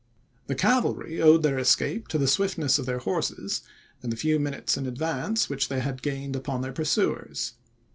[0.47, 3.61] The cavalry owed their escape to the swiftness of their horses,
[4.01, 7.53] and the few minutes in advance, which they had gained upon their pursuers.